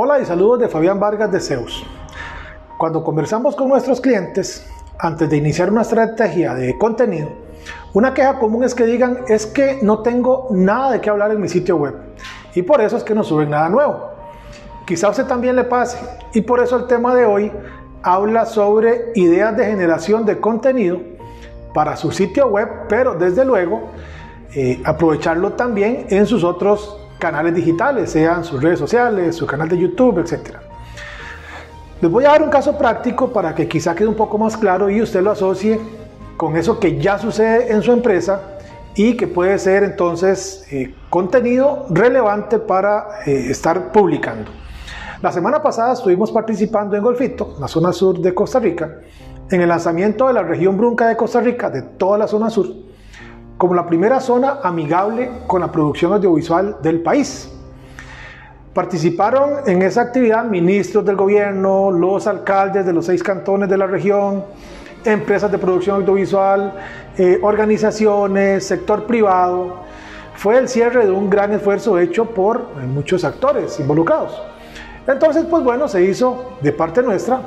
[0.00, 1.84] Hola y saludos de Fabián Vargas de Zeus.
[2.78, 4.64] Cuando conversamos con nuestros clientes,
[4.96, 7.30] antes de iniciar una estrategia de contenido,
[7.94, 11.40] una queja común es que digan es que no tengo nada de qué hablar en
[11.40, 11.96] mi sitio web
[12.54, 14.08] y por eso es que no suben nada nuevo.
[14.86, 15.98] Quizá a usted también le pase
[16.32, 17.50] y por eso el tema de hoy
[18.04, 21.00] habla sobre ideas de generación de contenido
[21.74, 23.88] para su sitio web, pero desde luego
[24.54, 29.78] eh, aprovecharlo también en sus otros canales digitales, sean sus redes sociales, su canal de
[29.78, 30.56] YouTube, etc.
[32.00, 34.88] Les voy a dar un caso práctico para que quizá quede un poco más claro
[34.88, 35.80] y usted lo asocie
[36.36, 38.40] con eso que ya sucede en su empresa
[38.94, 44.50] y que puede ser entonces eh, contenido relevante para eh, estar publicando.
[45.20, 49.00] La semana pasada estuvimos participando en Golfito, la zona sur de Costa Rica,
[49.50, 52.68] en el lanzamiento de la región Brunca de Costa Rica, de toda la zona sur,
[53.58, 57.52] como la primera zona amigable con la producción audiovisual del país.
[58.72, 63.88] Participaron en esa actividad ministros del gobierno, los alcaldes de los seis cantones de la
[63.88, 64.44] región,
[65.04, 66.72] empresas de producción audiovisual,
[67.18, 69.80] eh, organizaciones, sector privado.
[70.36, 74.40] Fue el cierre de un gran esfuerzo hecho por muchos actores involucrados.
[75.08, 77.40] Entonces, pues bueno, se hizo de parte nuestra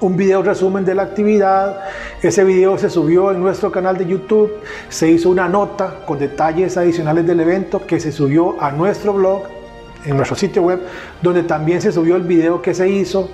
[0.00, 1.80] un video resumen de la actividad.
[2.22, 4.52] Ese video se subió en nuestro canal de YouTube.
[4.88, 9.44] Se hizo una nota con detalles adicionales del evento que se subió a nuestro blog,
[10.04, 10.80] en nuestro sitio web,
[11.22, 13.30] donde también se subió el video que se hizo.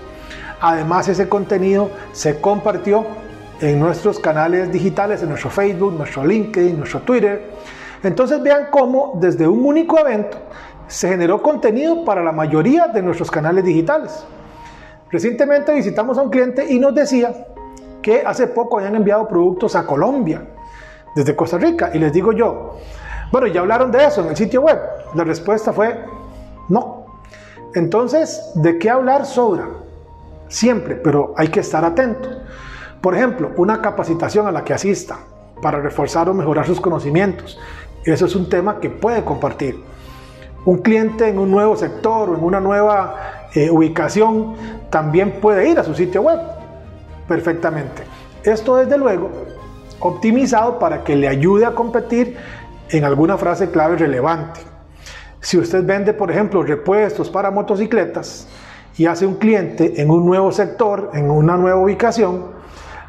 [0.61, 3.05] Además, ese contenido se compartió
[3.61, 7.50] en nuestros canales digitales, en nuestro Facebook, nuestro LinkedIn, nuestro Twitter.
[8.05, 10.39] Entonces vean cómo desde un único evento
[10.87, 14.25] se generó contenido para la mayoría de nuestros canales digitales.
[15.12, 17.47] Recientemente visitamos a un cliente y nos decía
[18.00, 20.43] que hace poco habían enviado productos a Colombia
[21.15, 21.91] desde Costa Rica.
[21.93, 22.78] Y les digo yo,
[23.31, 24.78] bueno, ya hablaron de eso en el sitio web.
[25.15, 26.03] La respuesta fue
[26.71, 27.05] no.
[27.75, 29.69] Entonces, ¿de qué hablar sobra?
[30.49, 32.31] Siempre, pero hay que estar atento.
[33.03, 35.19] Por ejemplo, una capacitación a la que asista
[35.61, 37.59] para reforzar o mejorar sus conocimientos.
[38.05, 39.79] Eso es un tema que puede compartir.
[40.65, 44.55] Un cliente en un nuevo sector o en una nueva eh, ubicación
[44.91, 46.41] también puede ir a su sitio web
[47.29, 48.03] perfectamente.
[48.45, 49.31] Esto desde luego
[50.01, 52.37] optimizado para que le ayude a competir
[52.91, 54.61] en alguna frase clave relevante.
[55.41, 58.49] Si usted vende, por ejemplo, repuestos para motocicletas
[58.97, 62.47] y hace un cliente en un nuevo sector, en una nueva ubicación,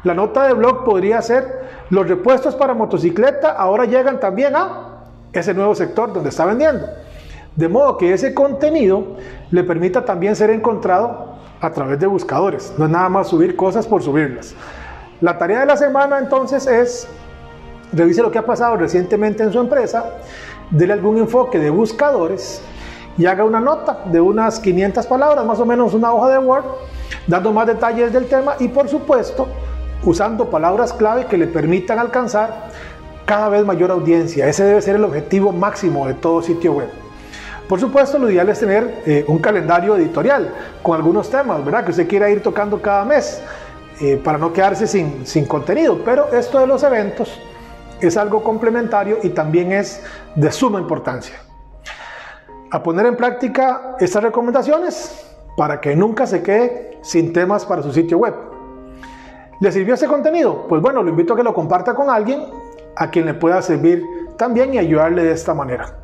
[0.04, 5.54] la nota de blog podría ser, los repuestos para motocicleta ahora llegan también a ese
[5.54, 6.86] nuevo sector donde está vendiendo.
[7.56, 9.16] De modo que ese contenido
[9.50, 12.74] le permita también ser encontrado a través de buscadores.
[12.76, 14.54] No es nada más subir cosas por subirlas.
[15.20, 17.06] La tarea de la semana entonces es,
[17.92, 20.16] revise lo que ha pasado recientemente en su empresa,
[20.70, 22.60] dele algún enfoque de buscadores
[23.16, 26.64] y haga una nota de unas 500 palabras, más o menos una hoja de Word,
[27.28, 29.46] dando más detalles del tema y por supuesto
[30.04, 32.70] usando palabras clave que le permitan alcanzar
[33.24, 34.48] cada vez mayor audiencia.
[34.48, 37.03] Ese debe ser el objetivo máximo de todo sitio web.
[37.68, 40.52] Por supuesto, lo ideal es tener eh, un calendario editorial
[40.82, 41.84] con algunos temas, ¿verdad?
[41.84, 43.42] Que usted quiera ir tocando cada mes
[44.00, 45.98] eh, para no quedarse sin, sin contenido.
[46.04, 47.40] Pero esto de los eventos
[48.00, 50.02] es algo complementario y también es
[50.34, 51.36] de suma importancia.
[52.70, 55.24] A poner en práctica estas recomendaciones
[55.56, 58.34] para que nunca se quede sin temas para su sitio web.
[59.60, 60.66] ¿Le sirvió ese contenido?
[60.68, 62.44] Pues bueno, lo invito a que lo comparta con alguien
[62.96, 64.02] a quien le pueda servir
[64.36, 66.03] también y ayudarle de esta manera.